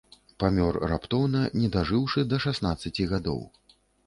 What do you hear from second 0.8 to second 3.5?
раптоўна, не дажыўшы да шаснаццаці гадоў.